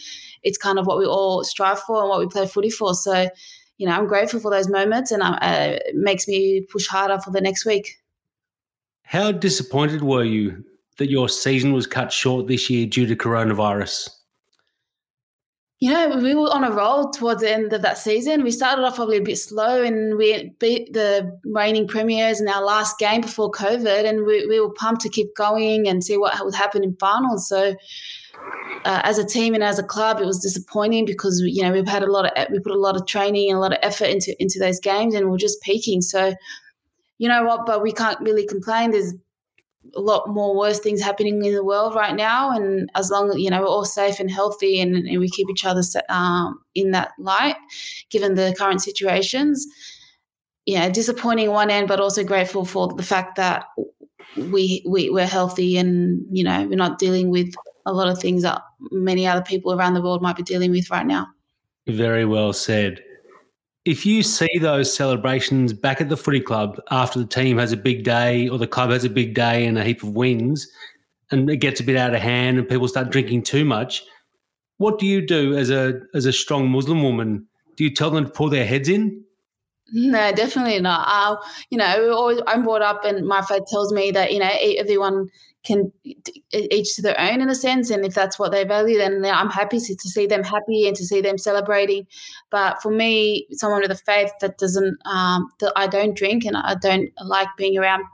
[0.42, 2.94] it's kind of what we all strive for and what we play footy for.
[2.94, 3.28] So,
[3.78, 7.30] you know, I'm grateful for those moments, and uh, it makes me push harder for
[7.30, 7.98] the next week.
[9.02, 10.64] How disappointed were you
[10.98, 14.08] that your season was cut short this year due to coronavirus?
[15.84, 18.42] You know, we were on a roll towards the end of that season.
[18.42, 22.64] We started off probably a bit slow and we beat the reigning premiers in our
[22.64, 26.42] last game before COVID, and we, we were pumped to keep going and see what
[26.42, 27.46] would happen in finals.
[27.46, 27.74] So,
[28.86, 31.86] uh, as a team and as a club, it was disappointing because you know we've
[31.86, 34.06] had a lot of we put a lot of training and a lot of effort
[34.06, 36.00] into into those games, and we're just peaking.
[36.00, 36.32] So,
[37.18, 37.66] you know what?
[37.66, 38.92] But we can't really complain.
[38.92, 39.12] There's
[39.96, 42.50] a lot more worse things happening in the world right now.
[42.50, 45.48] And as long as, you know, we're all safe and healthy and, and we keep
[45.50, 47.56] each other um, in that light,
[48.10, 49.66] given the current situations,
[50.66, 53.66] yeah, disappointing one end, but also grateful for the fact that
[54.36, 57.54] we, we, we're healthy and, you know, we're not dealing with
[57.86, 60.90] a lot of things that many other people around the world might be dealing with
[60.90, 61.26] right now.
[61.86, 63.02] Very well said
[63.84, 67.76] if you see those celebrations back at the footy club after the team has a
[67.76, 70.66] big day or the club has a big day and a heap of wins
[71.30, 74.02] and it gets a bit out of hand and people start drinking too much,
[74.78, 77.46] what do you do as a as a strong Muslim woman?
[77.76, 79.22] Do you tell them to pull their heads in?
[79.96, 81.06] No, definitely not.
[81.08, 81.36] Uh,
[81.70, 85.28] you know, always, I'm brought up, and my faith tells me that you know everyone
[85.64, 85.92] can
[86.52, 89.48] each to their own in a sense and if that's what they value then i'm
[89.48, 92.06] happy to, to, see them happy and to see them celebrating
[92.50, 96.54] but for me someone with a faith that doesn't um, that i don't drink and
[96.54, 98.04] i don't like being around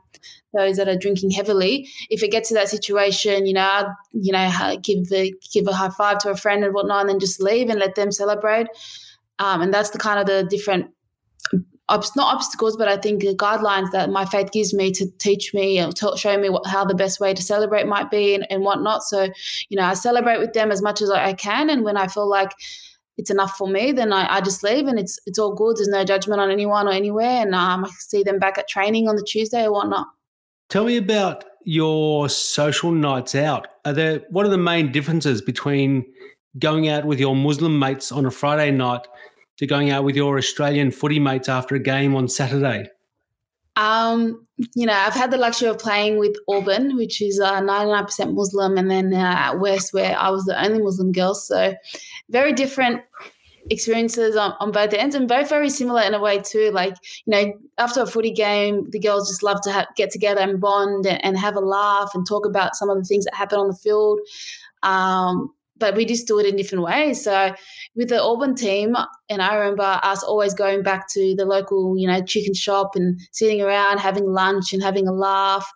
[0.55, 4.33] those that are drinking heavily if it gets to that situation you know I'd, you
[4.33, 7.43] know give the give a high five to a friend and whatnot and then just
[7.43, 8.69] leave and let them celebrate
[9.41, 10.93] um, and that's the kind of the different
[12.17, 15.79] not obstacles, but I think the guidelines that my faith gives me to teach me
[15.79, 19.03] and show me what, how the best way to celebrate might be and, and whatnot.
[19.03, 19.29] So,
[19.69, 21.69] you know, I celebrate with them as much as I can.
[21.69, 22.53] And when I feel like
[23.19, 25.77] it's enough for me, then I, I just leave and it's it's all good.
[25.77, 27.43] There's no judgment on anyone or anywhere.
[27.43, 30.07] And um, I see them back at training on the Tuesday or whatnot.
[30.69, 33.69] Tell me about your social nights out.
[33.85, 36.07] Are there what are the main differences between
[36.59, 39.07] going out with your Muslim mates on a Friday night
[39.61, 42.89] to going out with your Australian footy mates after a game on Saturday?
[43.77, 44.43] Um,
[44.75, 48.79] you know, I've had the luxury of playing with Auburn, which is uh, 99% Muslim,
[48.79, 51.35] and then uh, at West, where I was the only Muslim girl.
[51.35, 51.75] So,
[52.31, 53.03] very different
[53.69, 56.71] experiences on, on both ends, and both very similar in a way too.
[56.73, 56.95] Like,
[57.27, 61.05] you know, after a footy game, the girls just love to get together and bond
[61.05, 63.69] and, and, have a laugh and talk about some of the things that happen on
[63.69, 64.21] the field.
[64.83, 67.25] Um, but we just do it in different ways.
[67.25, 67.55] So
[67.97, 68.95] with the Auburn team,
[69.29, 73.19] and I remember us always going back to the local, you know, chicken shop and
[73.33, 75.69] sitting around having lunch and having a laugh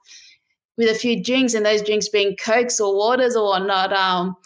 [0.77, 3.93] with a few drinks, and those drinks being cokes or waters or whatnot.
[3.93, 4.37] Um,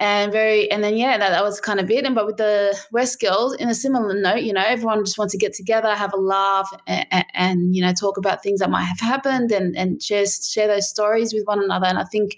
[0.00, 2.04] and very, and then yeah, that, that was kind of it.
[2.04, 5.32] And but with the West girls, in a similar note, you know, everyone just wants
[5.32, 8.82] to get together, have a laugh, and, and you know, talk about things that might
[8.82, 11.86] have happened, and and share share those stories with one another.
[11.86, 12.36] And I think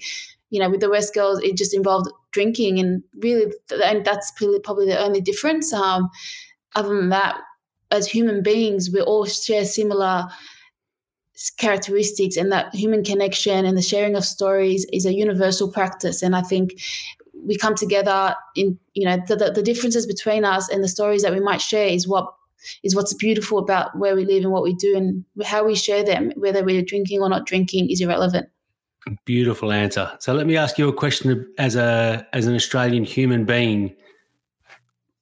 [0.51, 4.31] you know, with the West girls, it just involved drinking, and really, and that's
[4.65, 5.73] probably the only difference.
[5.73, 6.11] Um,
[6.75, 7.35] other than that,
[7.91, 10.27] as human beings, we all share similar
[11.57, 16.23] characteristics, and that human connection and the sharing of stories is a universal practice.
[16.23, 16.67] And I think
[17.47, 21.23] we come together in, you know, the, the, the differences between us and the stories
[21.23, 22.27] that we might share is what
[22.83, 26.05] is what's beautiful about where we live and what we do and how we share
[26.05, 28.49] them, whether we're drinking or not drinking, is irrelevant.
[29.25, 30.11] Beautiful answer.
[30.19, 33.95] So let me ask you a question as a as an Australian human being.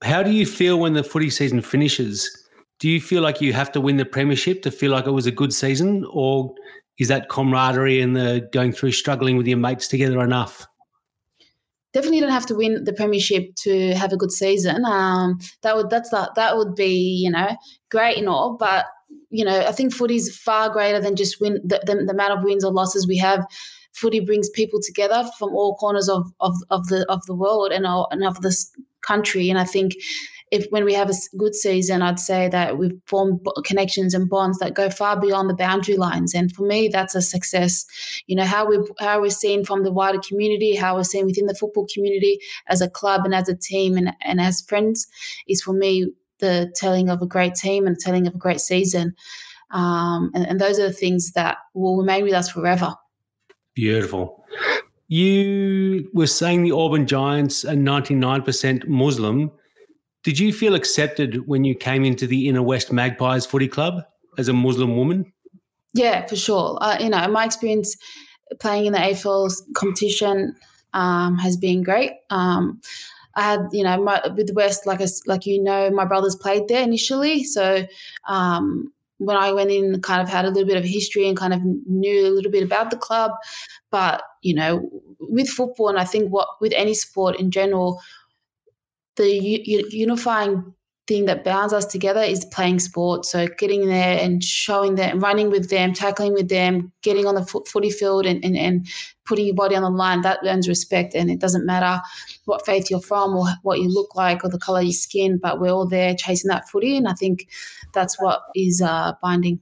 [0.03, 2.31] How do you feel when the footy season finishes?
[2.79, 5.27] Do you feel like you have to win the premiership to feel like it was
[5.27, 6.55] a good season, or
[6.99, 10.67] is that camaraderie and the going through struggling with your mates together enough?
[11.93, 14.85] Definitely don't have to win the premiership to have a good season.
[14.87, 17.55] Um, that would that's that that would be you know
[17.91, 18.87] great and all, but
[19.35, 22.35] you know, I think footy is far greater than just win the, the, the, amount
[22.35, 23.45] of wins or losses we have.
[23.95, 27.87] Footy brings people together from all corners of, of, of the of the world and,
[27.87, 28.71] all, and of this
[29.03, 29.95] country, and I think
[30.55, 34.59] if when we have a good season, I'd say that we've formed connections and bonds
[34.59, 36.33] that go far beyond the boundary lines.
[36.33, 37.85] And for me, that's a success.
[38.29, 41.47] You know how we how we're seen from the wider community, how we're seen within
[41.47, 42.39] the football community
[42.69, 45.09] as a club and as a team and and as friends
[45.49, 48.61] is for me the telling of a great team and the telling of a great
[48.61, 49.15] season.
[49.71, 52.95] Um, and, and those are the things that will remain with us forever.
[53.75, 54.45] Beautiful.
[55.09, 59.51] You were saying the Auburn Giants are 99% Muslim.
[60.23, 64.03] Did you feel accepted when you came into the Inner West Magpies Footy Club
[64.39, 65.33] as a Muslim woman?
[65.93, 66.79] Yeah, for sure.
[66.81, 67.97] Uh, you know, my experience
[68.61, 70.57] playing in the AFL competition
[70.93, 72.13] um, has been great.
[72.31, 72.81] Um,
[73.37, 76.69] I had, you know, my, with the West, like like you know, my brothers played
[76.69, 77.85] there initially, so
[78.29, 81.55] um, when I went in, kind of had a little bit of history and kind
[81.55, 83.33] of knew a little bit about the club.
[83.91, 84.89] But you know,
[85.21, 88.01] with football, and I think what with any sport in general,
[89.17, 90.75] the u- unifying
[91.07, 93.27] thing that bounds us together is playing sport.
[93.27, 97.45] So getting there and showing them, running with them, tackling with them, getting on the
[97.45, 98.87] foot, footy field and, and, and
[99.27, 101.15] putting your body on the line, that earns respect.
[101.15, 102.01] And it doesn't matter
[102.47, 105.39] what faith you're from or what you look like or the color of your skin,
[105.39, 106.97] but we're all there chasing that footy.
[106.97, 107.49] And I think
[107.95, 109.61] that's what is uh, binding.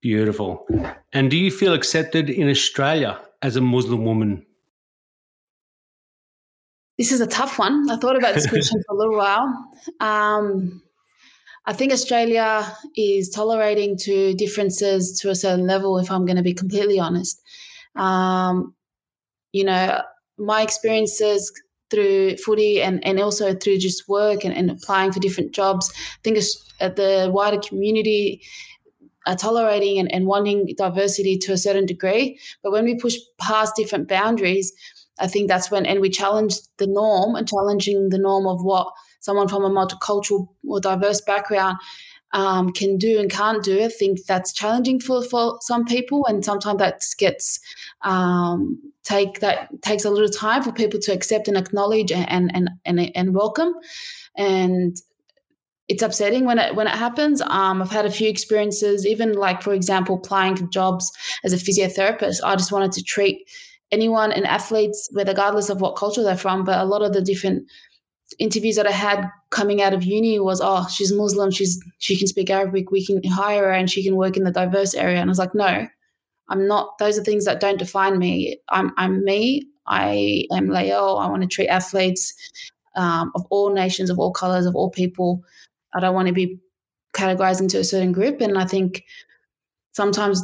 [0.00, 0.66] Beautiful.
[1.12, 4.46] And do you feel accepted in Australia as a Muslim woman?
[6.98, 7.90] This is a tough one.
[7.90, 9.52] I thought about this question for a little while.
[10.00, 10.82] Um,
[11.66, 12.64] I think Australia
[12.96, 17.42] is tolerating to differences to a certain level, if I'm going to be completely honest.
[17.96, 18.74] Um,
[19.52, 20.00] you know,
[20.38, 21.52] my experiences
[21.90, 26.18] through footy and, and also through just work and, and applying for different jobs, I
[26.22, 26.38] think
[26.80, 28.42] uh, the wider community
[29.26, 32.38] are tolerating and, and wanting diversity to a certain degree.
[32.62, 34.72] But when we push past different boundaries,
[35.18, 38.92] I think that's when, and we challenge the norm and challenging the norm of what
[39.20, 41.78] someone from a multicultural or diverse background
[42.32, 43.82] um, can do and can't do.
[43.82, 47.60] I think that's challenging for, for some people, and sometimes that gets
[48.02, 52.70] um, take that takes a little time for people to accept and acknowledge and and
[52.84, 53.74] and, and welcome.
[54.36, 54.96] And
[55.88, 57.40] it's upsetting when it when it happens.
[57.42, 61.10] Um, I've had a few experiences, even like for example, applying for jobs
[61.44, 62.40] as a physiotherapist.
[62.44, 63.48] I just wanted to treat
[63.92, 66.64] anyone and athletes, regardless of what culture they're from.
[66.64, 67.70] But a lot of the different
[68.38, 72.26] interviews that I had coming out of uni was, oh, she's Muslim, she's she can
[72.26, 75.18] speak Arabic, we can hire her and she can work in the diverse area.
[75.18, 75.86] And I was like, no,
[76.48, 76.98] I'm not.
[76.98, 78.58] Those are things that don't define me.
[78.68, 79.68] I'm I'm me.
[79.86, 81.18] I am Lael.
[81.18, 82.34] I want to treat athletes
[82.96, 85.42] um, of all nations, of all colors, of all people.
[85.94, 86.58] I don't want to be
[87.14, 88.40] categorized into a certain group.
[88.40, 89.04] And I think
[89.92, 90.42] sometimes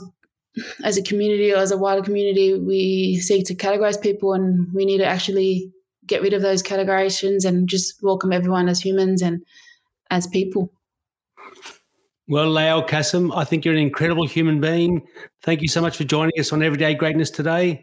[0.85, 4.85] as a community or as a wider community, we seek to categorize people and we
[4.85, 5.73] need to actually
[6.13, 9.43] get rid of those categorizations and just welcome everyone as humans and
[10.11, 10.71] as people.
[12.29, 15.07] Well, Lael Kassem, I think you're an incredible human being.
[15.43, 17.83] Thank you so much for joining us on Everyday Greatness today.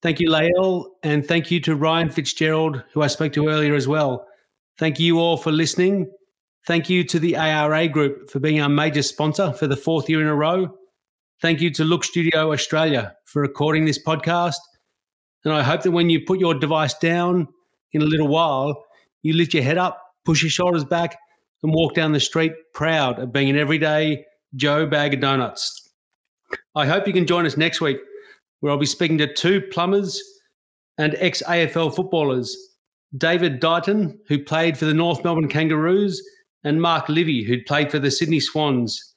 [0.00, 3.86] Thank you, Lael, and thank you to Ryan Fitzgerald, who I spoke to earlier as
[3.86, 4.26] well.
[4.78, 6.10] Thank you all for listening.
[6.66, 10.22] Thank you to the ARA Group for being our major sponsor for the fourth year
[10.22, 10.74] in a row.
[11.42, 14.56] Thank you to Look Studio Australia for recording this podcast.
[15.44, 17.48] And I hope that when you put your device down
[17.92, 18.84] in a little while,
[19.22, 21.16] you lift your head up, push your shoulders back,
[21.62, 24.24] and walk down the street proud of being an everyday
[24.54, 25.88] Joe Bag of Donuts.
[26.74, 27.98] I hope you can join us next week,
[28.60, 30.22] where I'll be speaking to two plumbers
[30.96, 32.56] and ex AFL footballers
[33.16, 36.22] David Dighton, who played for the North Melbourne Kangaroos,
[36.64, 39.14] and Mark Livy, who played for the Sydney Swans.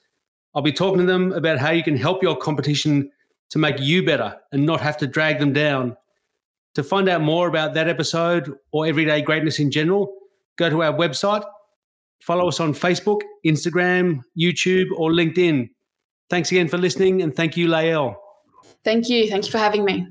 [0.55, 3.09] I'll be talking to them about how you can help your competition
[3.49, 5.97] to make you better and not have to drag them down.
[6.75, 10.13] To find out more about that episode or everyday greatness in general,
[10.57, 11.43] go to our website,
[12.23, 15.69] follow us on Facebook, Instagram, YouTube, or LinkedIn.
[16.29, 18.15] Thanks again for listening, and thank you, Lael.
[18.83, 19.29] Thank you.
[19.29, 20.07] Thank you for having me.